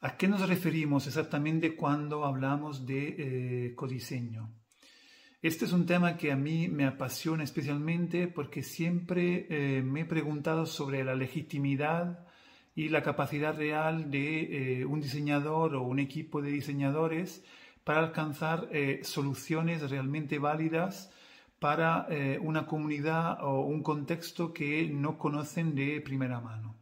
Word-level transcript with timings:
¿A 0.00 0.16
qué 0.16 0.28
nos 0.28 0.48
referimos 0.48 1.08
exactamente 1.08 1.74
cuando 1.74 2.24
hablamos 2.24 2.86
de 2.86 3.16
eh, 3.18 3.74
codiseño? 3.74 4.48
Este 5.42 5.64
es 5.64 5.72
un 5.72 5.86
tema 5.86 6.16
que 6.16 6.30
a 6.30 6.36
mí 6.36 6.68
me 6.68 6.86
apasiona 6.86 7.42
especialmente 7.42 8.28
porque 8.28 8.62
siempre 8.62 9.48
eh, 9.50 9.82
me 9.82 10.02
he 10.02 10.04
preguntado 10.04 10.66
sobre 10.66 11.02
la 11.02 11.16
legitimidad 11.16 12.24
y 12.76 12.90
la 12.90 13.02
capacidad 13.02 13.56
real 13.56 14.08
de 14.08 14.82
eh, 14.82 14.84
un 14.84 15.00
diseñador 15.00 15.74
o 15.74 15.82
un 15.82 15.98
equipo 15.98 16.42
de 16.42 16.52
diseñadores 16.52 17.44
para 17.82 17.98
alcanzar 17.98 18.68
soluciones 19.02 19.90
realmente 19.90 20.38
válidas 20.38 21.10
para 21.58 22.06
una 22.42 22.66
comunidad 22.66 23.42
o 23.42 23.62
un 23.62 23.82
contexto 23.82 24.52
que 24.52 24.86
no 24.90 25.16
conocen 25.16 25.74
de 25.74 26.02
primera 26.02 26.38
mano. 26.38 26.76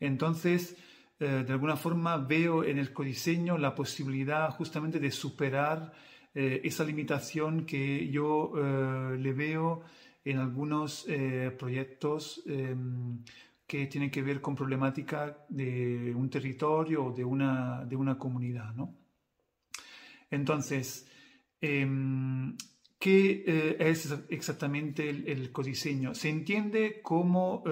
Entonces, 0.00 0.76
de 1.18 1.52
alguna 1.52 1.76
forma 1.76 2.16
veo 2.16 2.64
en 2.64 2.78
el 2.78 2.92
codiseño 2.92 3.56
la 3.56 3.74
posibilidad 3.74 4.50
justamente 4.50 4.98
de 4.98 5.10
superar 5.10 5.92
eh, 6.36 6.62
esa 6.64 6.84
limitación 6.84 7.64
que 7.64 8.08
yo 8.08 8.52
eh, 8.56 9.16
le 9.18 9.32
veo 9.32 9.82
en 10.24 10.38
algunos 10.38 11.06
eh, 11.08 11.54
proyectos 11.56 12.42
em, 12.46 13.22
que 13.68 13.86
tienen 13.86 14.10
que 14.10 14.22
ver 14.22 14.40
con 14.40 14.56
problemática 14.56 15.46
de 15.48 16.12
un 16.12 16.28
territorio 16.28 17.04
o 17.04 17.12
de 17.12 17.24
una, 17.24 17.84
de 17.84 17.94
una 17.94 18.18
comunidad. 18.18 18.74
¿no? 18.74 18.96
Entonces, 20.28 21.08
em, 21.60 22.56
¿qué 22.98 23.76
es 23.78 24.12
exactamente 24.28 25.08
el, 25.08 25.28
el, 25.28 25.52
codiseño? 25.52 26.16
Se 26.16 26.30
entiende 26.30 27.00
como 27.00 27.62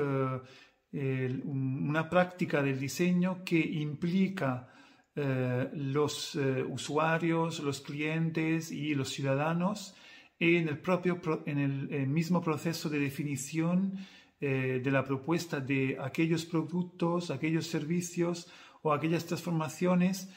una 0.92 2.10
práctica 2.10 2.62
del 2.62 2.78
diseño 2.78 3.42
que 3.44 3.58
implica 3.58 4.68
eh, 5.14 5.68
los 5.74 6.36
eh, 6.36 6.64
usuarios, 6.66 7.60
los 7.60 7.82
clientes 7.82 8.72
y 8.72 8.94
los 8.94 9.10
ciudadanos 9.10 9.94
en 10.40 10.68
el, 10.68 10.78
propio, 10.78 11.20
en 11.44 11.58
el, 11.58 12.06
mismo 12.06 12.40
proceso 12.40 12.88
de 12.88 12.98
definición 12.98 13.98
eh, 14.40 14.80
de 14.82 14.90
la 14.90 15.04
propuesta 15.04 15.60
de 15.60 15.98
aquellos 16.00 16.46
productos, 16.46 17.30
aquellos 17.30 17.66
servicios 17.66 18.50
o 18.80 18.94
aquellas 18.94 19.26
transformaciones 19.26 20.30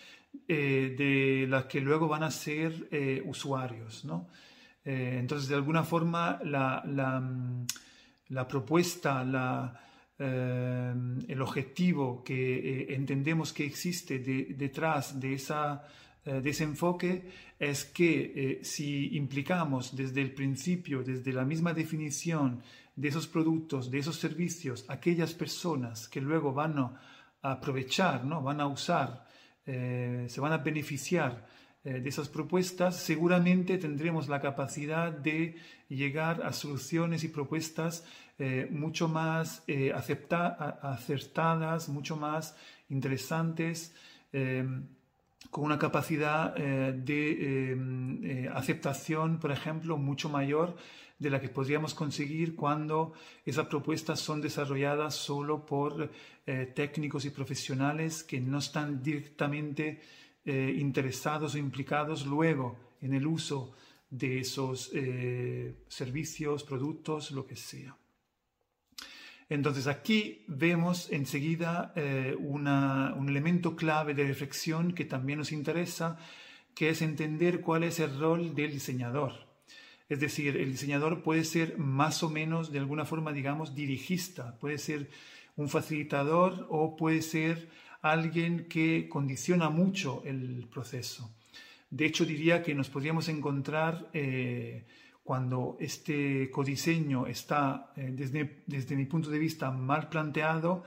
de 0.47 1.47
las 1.49 1.65
que 1.65 1.79
luego 1.79 2.09
van 2.09 2.23
a 2.23 2.29
ser 2.29 2.89
usuarios. 3.25 4.03
¿no? 4.03 4.27
entonces, 4.83 5.47
de 5.47 5.55
alguna 5.55 5.83
forma, 5.83 6.39
la, 6.43 6.83
la, 6.85 7.21
mm, 7.21 7.65
la 8.29 8.45
propuesta, 8.45 9.23
la, 9.23 9.81
Em, 10.17 11.19
el 11.27 11.41
objetivo 11.41 12.23
que 12.23 12.33
eh, 12.33 12.95
entendemos 12.95 13.51
que 13.51 13.65
existe 13.65 14.19
detrás 14.19 15.19
de, 15.19 15.33
esa, 15.33 15.83
eh, 16.23 16.39
de 16.39 16.49
ese 16.51 16.63
enfoque 16.63 17.29
es 17.59 17.83
que 17.83 18.31
eh, 18.33 18.59
si 18.63 19.17
implicamos 19.17 19.93
desde 19.93 20.21
el 20.21 20.31
principio, 20.31 21.03
desde 21.03 21.33
la 21.33 21.43
misma 21.43 21.73
definición 21.73 22.61
de 22.95 23.09
esos 23.09 23.27
productos, 23.27 23.91
de 23.91 23.99
esos 23.99 24.15
servicios, 24.15 24.85
aquellas 24.87 25.33
personas 25.33 26.07
que 26.07 26.21
luego 26.21 26.53
van 26.53 26.79
a 26.79 26.97
aprovechar, 27.41 28.23
¿no? 28.23 28.41
van 28.41 28.61
a 28.61 28.67
usar, 28.67 29.25
se 29.65 30.39
van 30.39 30.53
a 30.53 30.59
beneficiar 30.59 31.45
de 31.85 32.09
esas 32.09 32.29
propuestas, 32.29 32.95
seguramente 32.97 33.77
tendremos 33.77 34.27
la 34.27 34.41
capacidad 34.41 35.11
de 35.11 35.55
llegar 35.87 36.41
a 36.43 36.51
soluciones 36.51 37.23
y 37.23 37.27
propuestas 37.27 38.03
eh, 38.37 38.67
mucho 38.69 39.07
más 39.07 39.63
eh, 39.65 39.93
acertadas, 39.93 41.87
mucho 41.87 42.17
más 42.17 42.55
interesantes, 42.89 43.93
con 45.49 45.63
una 45.63 45.79
capacidad 45.79 46.53
eh, 46.57 46.91
de 46.93 48.51
aceptación, 48.53 49.39
por 49.39 49.51
ejemplo, 49.53 49.95
mucho 49.95 50.27
mayor 50.27 50.75
de 51.17 51.29
la 51.29 51.39
que 51.39 51.47
podríamos 51.47 51.93
conseguir 51.93 52.53
cuando 52.53 53.13
esas 53.45 53.67
propuestas 53.67 54.19
son 54.19 54.41
desarrolladas 54.41 55.15
solo 55.15 55.65
por 55.65 56.11
técnicos 56.75 57.23
y 57.23 57.29
profesionales 57.29 58.21
que 58.23 58.41
no 58.41 58.57
están 58.57 59.01
directamente 59.01 60.01
interesados 60.45 61.55
o 61.55 61.57
implicados 61.57 62.25
luego 62.25 62.77
en 63.01 63.13
el 63.13 63.25
uso 63.25 63.73
de 64.09 64.39
esos 64.39 64.91
servicios, 65.87 66.63
productos, 66.63 67.31
lo 67.31 67.45
que 67.45 67.55
sea. 67.55 67.97
Entonces 69.49 69.85
aquí 69.87 70.43
vemos 70.47 71.11
enseguida 71.11 71.93
eh, 71.95 72.35
un 72.39 73.29
elemento 73.29 73.75
clave 73.75 74.15
de 74.15 74.25
reflexión 74.25 74.93
que 74.93 75.05
también 75.05 75.39
nos 75.39 75.51
interesa, 75.51 76.17
que 76.73 76.89
es 76.89 77.01
entender 77.01 77.61
cuál 77.61 77.83
es 77.83 77.99
el 77.99 78.19
rol 78.19 78.55
del 78.55 78.71
diseñador. 78.71 79.45
Es 80.09 80.19
decir, 80.19 80.57
el 80.57 80.71
diseñador 80.71 81.21
puede 81.21 81.43
ser 81.43 81.77
más 81.77 82.23
o 82.23 82.29
menos, 82.29 82.71
de 82.71 82.79
alguna 82.79 83.05
forma, 83.05 83.33
digamos, 83.33 83.75
dirigista, 83.75 84.57
puede 84.59 84.77
ser 84.77 85.09
un 85.55 85.69
facilitador 85.69 86.67
o 86.69 86.95
puede 86.95 87.21
ser 87.21 87.69
alguien 88.11 88.67
que 88.69 89.09
condiciona 89.09 89.69
mucho 89.69 90.21
el 90.25 90.67
proceso. 90.71 91.31
De 91.89 92.05
hecho, 92.05 92.25
diría 92.25 92.61
que 92.61 92.75
nos 92.75 92.89
podríamos 92.89 93.29
encontrar 93.29 94.09
eh, 94.13 94.85
cuando 95.23 95.77
este 95.79 96.51
codiseño 96.51 97.25
está, 97.25 97.91
eh, 97.95 98.11
desde, 98.13 98.63
desde, 98.67 98.95
mi 98.95 99.05
punto 99.05 99.29
de 99.31 99.39
vista, 99.39 99.71
mal 99.71 100.09
planteado, 100.09 100.83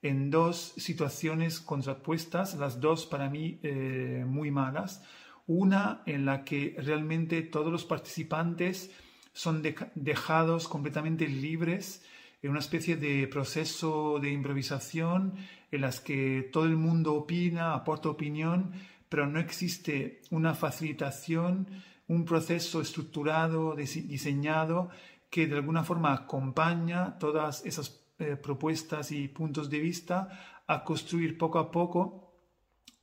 en 0.00 0.30
dos 0.30 0.72
situaciones 0.76 1.60
contrapuestas, 1.60 2.54
las 2.54 2.80
dos 2.80 3.06
para 3.06 3.28
mí 3.28 3.58
eh, 3.62 4.24
muy 4.26 4.50
malas. 4.50 5.02
Una 5.46 6.02
en 6.06 6.24
la 6.24 6.42
que 6.42 6.74
realmente 6.78 7.42
todos 7.42 7.70
los 7.70 7.84
participantes 7.84 8.90
son 9.34 9.62
dejados 9.94 10.68
completamente 10.68 11.28
libres 11.28 12.02
en 12.42 12.50
una 12.50 12.58
especie 12.58 12.96
de 12.96 13.26
proceso 13.28 14.18
de 14.20 14.30
improvisación 14.30 15.34
en 15.70 15.80
las 15.80 16.00
que 16.00 16.50
todo 16.52 16.64
el 16.64 16.76
mundo 16.76 17.14
opina, 17.14 17.74
aporta 17.74 18.08
opinión, 18.08 18.72
pero 19.08 19.26
no 19.26 19.38
existe 19.38 20.20
una 20.30 20.54
facilitación 20.54 21.68
un 22.08 22.24
proceso 22.24 22.80
estructurado, 22.80 23.74
diseñado, 23.74 24.90
que 25.30 25.46
de 25.46 25.56
alguna 25.56 25.82
forma 25.82 26.12
acompaña 26.12 27.18
todas 27.18 27.64
esas 27.64 28.04
eh, 28.18 28.36
propuestas 28.36 29.12
y 29.12 29.28
puntos 29.28 29.70
de 29.70 29.80
vista 29.80 30.62
a 30.66 30.84
construir 30.84 31.38
poco 31.38 31.58
a 31.58 31.70
poco 31.70 32.34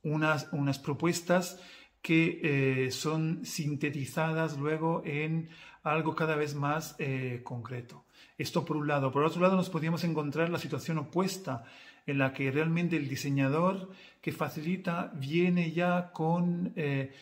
unas, 0.02 0.48
unas 0.52 0.78
propuestas 0.78 1.60
que 2.00 2.40
eh, 2.42 2.90
son 2.92 3.44
sintetizadas 3.44 4.56
luego 4.56 5.02
en 5.04 5.48
algo 5.82 6.14
cada 6.14 6.36
vez 6.36 6.54
más 6.54 6.94
eh, 6.98 7.40
concreto. 7.42 8.04
Esto 8.38 8.64
por 8.64 8.76
un 8.76 8.88
lado. 8.88 9.12
Por 9.12 9.24
otro 9.24 9.40
lado, 9.40 9.56
nos 9.56 9.70
podríamos 9.70 10.04
encontrar 10.04 10.48
la 10.48 10.58
situación 10.58 10.98
opuesta, 10.98 11.64
en 12.06 12.18
la 12.18 12.32
que 12.32 12.50
realmente 12.50 12.96
el 12.96 13.08
diseñador 13.08 13.90
que 14.20 14.32
facilita 14.32 15.12
viene 15.14 15.72
ya 15.72 16.12
con 16.12 16.72
eh, 16.76 17.12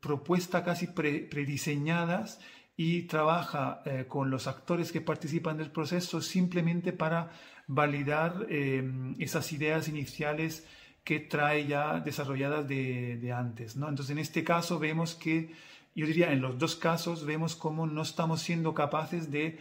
propuestas 0.00 0.62
casi 0.62 0.86
prediseñadas 0.88 2.40
y 2.76 3.02
trabaja 3.02 3.82
eh, 3.84 4.06
con 4.08 4.30
los 4.30 4.46
actores 4.46 4.90
que 4.90 5.00
participan 5.00 5.58
del 5.58 5.70
proceso 5.70 6.22
simplemente 6.22 6.92
para 6.92 7.30
validar 7.66 8.46
eh, 8.48 8.82
esas 9.18 9.52
ideas 9.52 9.86
iniciales 9.88 10.66
que 11.04 11.20
trae 11.20 11.66
ya 11.66 12.00
desarrolladas 12.00 12.66
de, 12.66 13.32
antes. 13.36 13.76
¿no? 13.76 13.88
Entonces, 13.88 14.12
en 14.12 14.18
este 14.18 14.44
caso 14.44 14.78
vemos 14.78 15.14
que, 15.14 15.52
yo 15.94 16.06
diría, 16.06 16.32
en 16.32 16.40
los 16.40 16.58
dos 16.58 16.76
casos 16.76 17.24
vemos 17.24 17.56
cómo 17.56 17.86
no 17.86 18.02
estamos 18.02 18.42
siendo 18.42 18.74
capaces 18.74 19.30
de 19.30 19.58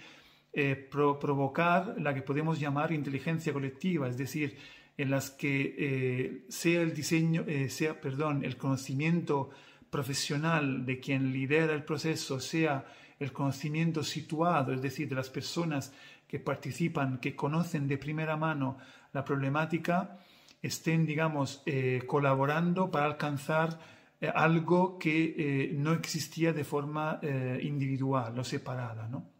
provocar 0.89 1.95
la 1.99 2.13
que 2.13 2.21
podemos 2.21 2.59
llamar 2.59 2.91
inteligencia 2.91 3.53
colectiva, 3.53 4.07
es 4.07 4.17
decir, 4.17 4.57
en 4.97 5.11
las 5.11 5.29
que 5.29 6.43
sea 6.49 6.81
el 6.81 6.93
diseño, 6.93 7.45
sea, 7.69 8.01
perdón, 8.01 8.43
el 8.43 8.57
conocimiento 8.57 9.51
profesional 9.89 10.85
de 10.85 10.99
quien 10.99 11.31
lidera 11.31 11.73
el 11.73 11.83
proceso 11.83 12.39
sea 12.39 12.85
el 13.19 13.31
conocimiento 13.33 14.03
situado, 14.03 14.73
es 14.73 14.81
decir, 14.81 15.09
de 15.09 15.15
las 15.15 15.29
personas 15.29 15.93
que 16.27 16.39
participan, 16.39 17.19
que 17.19 17.35
conocen 17.35 17.87
de 17.87 17.97
primera 17.97 18.37
mano 18.37 18.77
la 19.13 19.25
problemática, 19.25 20.19
estén, 20.61 21.05
digamos, 21.05 21.61
eh, 21.65 22.03
colaborando 22.05 22.91
para 22.91 23.05
alcanzar 23.05 23.79
eh, 24.21 24.31
algo 24.33 24.97
que 24.99 25.35
eh, 25.37 25.71
no 25.73 25.93
existía 25.93 26.53
de 26.53 26.63
forma 26.63 27.19
individual 27.61 28.37
o 28.37 28.43
separada. 28.43 29.07
¿no? 29.07 29.38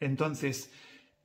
Entonces, 0.00 0.70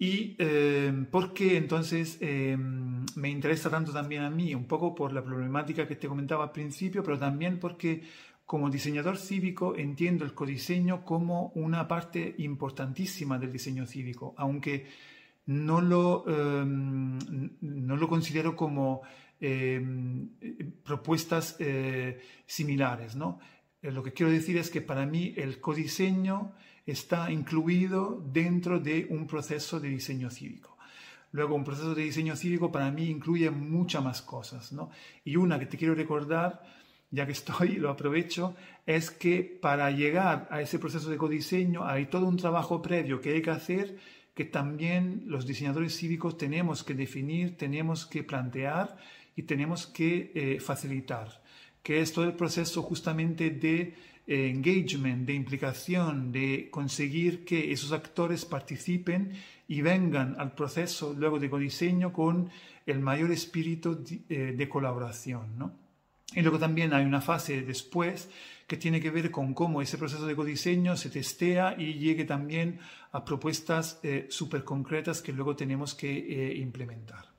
¿Y 0.02 0.38
eh, 0.40 0.94
por 1.12 1.34
qué 1.34 1.58
entonces 1.58 2.18
eh, 2.22 2.56
me 2.58 3.30
interesa 3.30 3.70
tanto 3.70 3.92
también 3.92 4.22
a 4.22 4.30
mí? 4.30 4.56
Un 4.56 4.64
poco 4.64 4.96
por 4.96 5.12
la 5.12 5.22
problemática 5.22 5.86
que 5.86 5.98
te 5.98 6.08
comentaba 6.08 6.46
al 6.46 6.52
principio, 6.54 7.04
pero 7.04 7.20
también 7.20 7.60
porque 7.60 8.04
como 8.46 8.70
diseñador 8.70 9.18
cívico 9.18 9.76
entiendo 9.76 10.24
el 10.24 10.34
codiseño 10.34 11.04
como 11.04 11.52
una 11.54 11.86
parte 11.90 12.34
importantísima 12.38 13.38
del 13.38 13.52
diseño 13.52 13.86
cívico, 13.86 14.34
aunque 14.38 14.88
no 15.48 15.82
lo, 15.82 16.24
em, 16.28 17.20
no 17.60 17.98
lo 17.98 18.08
considero 18.08 18.56
como 18.56 19.02
em, 19.42 20.30
propuestas 20.84 21.58
eh, 21.60 22.22
similares. 22.46 23.16
¿no? 23.18 23.40
Eh, 23.82 23.92
lo 23.92 24.04
que 24.04 24.14
quiero 24.14 24.32
decir 24.32 24.58
es 24.58 24.70
que 24.70 24.82
para 24.82 25.06
mí 25.06 25.34
el 25.38 25.60
codiseño 25.60 26.54
está 26.86 27.32
incluido 27.32 28.24
dentro 28.32 28.80
de 28.80 29.08
un 29.10 29.28
proceso 29.28 29.80
de 29.80 29.90
diseño 29.90 30.30
cívico. 30.30 30.78
Luego, 31.32 31.56
un 31.56 31.64
proceso 31.64 31.94
de 31.94 32.04
diseño 32.04 32.36
cívico 32.36 32.72
para 32.72 32.90
mí 32.92 33.08
incluye 33.10 33.52
muchas 33.52 34.04
más 34.04 34.22
cosas, 34.22 34.72
¿no? 34.72 34.90
Y 35.24 35.36
una 35.36 35.60
que 35.60 35.68
te 35.68 35.78
quiero 35.78 35.94
recordar, 35.94 36.64
ya 37.12 37.26
que 37.26 37.34
estoy, 37.34 37.76
lo 37.78 37.92
aprovecho, 37.92 38.56
es 38.86 39.12
que 39.12 39.44
para 39.44 39.92
llegar 39.92 40.48
a 40.50 40.62
ese 40.62 40.80
proceso 40.80 41.10
de 41.10 41.18
codiseño 41.18 41.86
hay 41.86 42.08
todo 42.08 42.28
un 42.28 42.38
trabajo 42.38 42.82
previo 42.82 43.22
que 43.22 43.34
hay 43.34 43.42
que 43.42 43.52
hacer 43.52 43.98
que 44.40 44.46
también 44.46 45.24
los 45.26 45.46
diseñadores 45.46 45.98
cívicos 45.98 46.38
tenemos 46.38 46.86
que 46.86 46.94
definir, 46.94 47.58
tenemos 47.58 48.06
que 48.06 48.24
plantear 48.24 48.96
y 49.36 49.44
tenemos 49.44 49.86
que 49.86 50.32
eh, 50.34 50.62
facilitar, 50.62 51.44
que 51.90 52.02
es 52.02 52.14
todo 52.14 52.26
el 52.26 52.34
proceso 52.34 52.84
justamente 52.84 53.50
de 53.50 53.96
eh, 54.28 54.52
engagement, 54.52 55.26
de 55.26 55.34
implicación, 55.34 56.32
de 56.32 56.68
conseguir 56.70 57.44
que 57.44 57.72
esos 57.72 57.94
actores 57.94 58.46
participen 58.46 59.32
y 59.68 59.82
vengan 59.82 60.36
al 60.38 60.54
proceso 60.54 61.16
luego 61.18 61.40
de 61.40 61.50
codiseño 61.50 62.14
con 62.14 62.52
el 62.86 63.00
mayor 63.00 63.32
espíritu 63.32 64.04
de, 64.04 64.22
eh, 64.30 64.70
colaboración. 64.70 65.58
¿no? 65.58 65.72
Y 66.36 66.42
luego 66.42 66.60
también 66.60 66.94
hay 66.94 67.06
una 67.06 67.22
fase 67.22 67.64
después 67.64 68.30
que 68.68 68.78
tiene 68.78 69.02
que 69.02 69.10
ver 69.10 69.32
con 69.32 69.56
cómo 69.56 69.82
ese 69.82 69.98
proceso 69.98 70.28
de 70.28 70.36
codiseño 70.36 70.96
se 70.96 71.10
testea 71.10 71.74
y 71.76 71.96
llegue 71.96 72.24
también 72.24 72.78
a 73.12 73.26
propuestas 73.26 74.00
eh, 74.04 74.28
súper 74.30 74.64
concretas 74.64 75.24
que 75.24 75.34
luego 75.34 75.56
tenemos 75.56 75.96
que 75.96 76.54
implementar. 76.56 77.39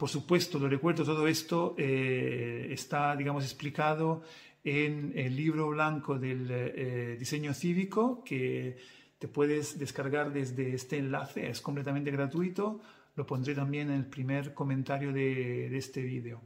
Por 0.00 0.08
supuesto, 0.08 0.58
lo 0.58 0.66
recuerdo, 0.66 1.04
todo 1.04 1.28
esto 1.28 1.74
está, 1.76 3.14
digamos, 3.14 3.44
explicado 3.44 4.22
en 4.64 5.12
el 5.14 5.36
libro 5.36 5.68
blanco 5.68 6.18
del 6.18 6.48
eh, 6.50 7.16
diseño 7.18 7.52
cívico 7.52 8.24
que 8.24 8.78
te 9.18 9.28
puedes 9.28 9.78
descargar 9.78 10.32
desde 10.32 10.72
este 10.72 10.96
enlace, 10.96 11.50
es 11.50 11.60
completamente 11.60 12.10
gratuito, 12.10 12.80
lo 13.14 13.26
pondré 13.26 13.54
también 13.54 13.90
en 13.90 13.96
el 13.96 14.06
primer 14.06 14.54
comentario 14.54 15.12
de, 15.12 15.76
este 15.76 16.00
vídeo. 16.00 16.40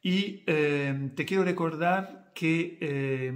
Y 0.00 0.44
eh, 0.46 1.10
te 1.14 1.26
quiero 1.26 1.44
recordar 1.44 2.32
que 2.34 2.78
eh, 2.80 3.34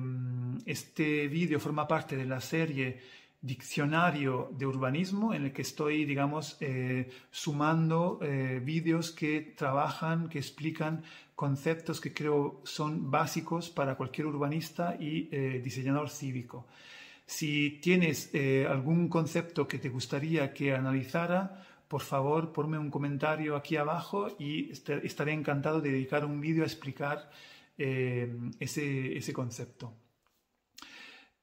este 0.65 1.29
vídeo 1.29 1.61
forma 1.61 1.87
parte 1.87 2.17
de 2.17 2.25
la 2.25 2.41
serie 2.41 3.01
diccionario 3.41 4.51
de 4.59 4.67
urbanismo 4.67 5.33
en 5.33 5.45
el 5.45 5.53
que 5.53 5.63
estoy, 5.63 6.05
digamos, 6.05 6.57
eh, 6.61 7.09
sumando 7.31 8.19
eh, 8.21 8.61
vídeos 8.63 9.13
que 9.13 9.55
trabajan, 9.57 10.29
que 10.29 10.39
explican 10.39 11.03
conceptos 11.37 12.01
que 12.01 12.13
creo 12.13 12.61
son 12.65 13.11
básicos 13.11 13.71
para 13.71 13.95
cualquier 13.97 14.27
urbanista 14.27 14.97
y 14.99 15.29
eh, 15.31 15.61
diseñador 15.63 16.11
cívico. 16.11 16.67
Si 17.27 17.79
tienes 17.83 18.33
algún 18.71 19.09
concepto 19.09 19.69
que 19.69 19.79
te 19.79 19.91
gustaría 19.91 20.55
que 20.55 20.75
analizara, 20.75 21.63
por 21.87 22.01
favor, 22.01 22.53
ponme 22.53 22.79
un 22.79 22.91
comentario 22.91 23.55
aquí 23.55 23.77
abajo 23.77 24.29
y 24.39 24.71
estaré 24.73 25.33
encantado 25.35 25.83
de 25.83 25.93
dedicar 25.93 26.25
un 26.25 26.41
vídeo 26.41 26.63
a 26.63 26.67
explicar 26.67 27.31
ese, 27.77 29.19
ese 29.19 29.33
concepto. 29.35 29.93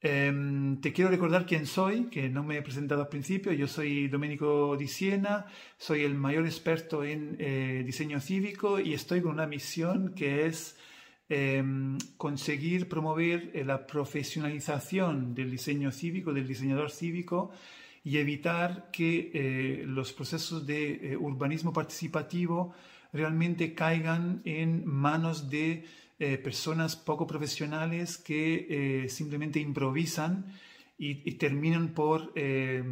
Em, 0.02 0.78
te 0.80 0.92
quiero 0.92 1.10
recordar 1.10 1.46
quién 1.46 1.66
soy, 1.66 2.04
que 2.10 2.28
no 2.28 2.44
me 2.44 2.58
he 2.58 2.62
presentado 2.62 3.00
al 3.02 3.08
principio. 3.08 3.52
Yo 3.52 3.66
soy 3.66 4.08
Domenico 4.08 4.76
Di 4.76 4.88
Siena, 4.88 5.46
soy 5.78 6.02
el 6.02 6.14
mayor 6.14 6.44
experto 6.44 7.02
en 7.02 7.36
eh, 7.38 7.82
diseño 7.84 8.20
cívico 8.20 8.78
y 8.78 8.92
estoy 8.92 9.22
con 9.22 9.32
una 9.32 9.46
misión 9.46 10.14
que 10.14 10.46
es 10.46 10.76
em, 11.28 11.96
conseguir 12.18 12.88
promover 12.88 13.50
eh, 13.54 13.64
la 13.64 13.86
profesionalización 13.86 15.34
del 15.34 15.50
diseño 15.50 15.90
cívico, 15.90 16.32
del 16.34 16.46
diseñador 16.46 16.90
cívico 16.90 17.50
y 18.04 18.18
evitar 18.18 18.90
que 18.92 19.30
eh, 19.32 19.84
los 19.86 20.12
procesos 20.12 20.66
de 20.66 21.16
urbanismo 21.18 21.72
participativo 21.72 22.74
realmente 23.12 23.74
caigan 23.74 24.42
en 24.44 24.86
manos 24.86 25.48
de 25.48 25.84
eh, 26.18 26.38
personas 26.38 26.96
poco 26.96 27.26
profesionales 27.26 28.16
que 28.16 28.66
eh, 29.04 29.08
simplemente 29.10 29.60
improvisan 29.60 30.46
y, 30.96 31.32
terminan 31.32 31.92
por 31.92 32.32
eh, 32.34 32.82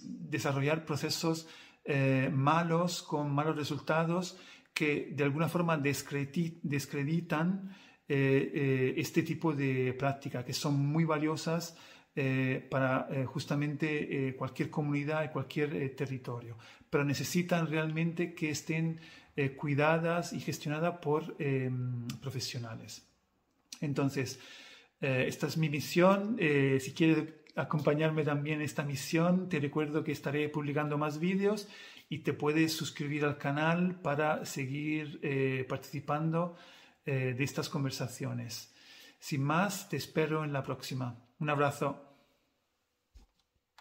desarrollar 0.00 0.84
procesos 0.84 1.48
malos 2.30 3.02
con 3.02 3.34
malos 3.34 3.56
resultados 3.56 4.38
que 4.72 5.10
de 5.12 5.24
alguna 5.24 5.48
forma 5.48 5.76
descreditan 5.76 7.74
este 8.06 9.22
tipo 9.24 9.52
de 9.52 9.92
prácticas 9.94 10.44
que 10.44 10.52
son 10.52 10.76
muy 10.86 11.04
valiosas 11.04 11.76
para 12.68 13.08
justamente 13.26 14.34
cualquier 14.36 14.68
comunidad 14.68 15.24
y 15.24 15.28
cualquier 15.28 15.94
territorio, 15.94 16.56
pero 16.90 17.04
necesitan 17.04 17.68
realmente 17.68 18.34
que 18.34 18.50
estén 18.50 19.00
eh, 19.36 19.52
cuidadas 19.56 20.32
y 20.32 20.40
gestionadas 20.40 20.98
por 20.98 21.36
em, 21.38 22.06
profesionales. 22.20 23.08
Entonces, 23.80 24.40
eh, 25.00 25.24
esta 25.28 25.46
es 25.46 25.56
mi 25.56 25.70
misión. 25.70 26.36
Eh, 26.38 26.78
si 26.78 26.92
quieres 26.92 27.24
acompañarme 27.54 28.24
también 28.24 28.58
en 28.58 28.64
esta 28.66 28.82
misión, 28.82 29.48
te 29.48 29.60
recuerdo 29.60 30.04
que 30.04 30.12
estaré 30.12 30.48
publicando 30.48 30.98
más 30.98 31.20
vídeos 31.20 31.68
y 32.08 32.18
te 32.18 32.34
puedes 32.34 32.72
suscribir 32.74 33.24
al 33.24 33.38
canal 33.38 34.00
para 34.00 34.44
seguir 34.44 35.20
participando 35.68 36.56
de 37.04 37.42
estas 37.42 37.68
conversaciones. 37.68 38.74
Sin 39.20 39.42
más, 39.42 39.88
te 39.88 39.96
espero 39.96 40.44
en 40.44 40.52
la 40.52 40.62
próxima. 40.62 41.29
Un 41.40 41.48
abrazo. 41.48 42.09